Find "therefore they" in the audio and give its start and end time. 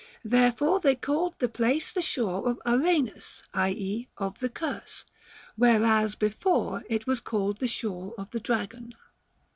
0.25-0.95